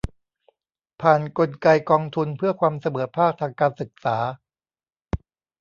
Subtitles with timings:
[1.01, 4.17] ผ่านกลไกกองทุนเพื่อความเสมอภาคทางการศึกษา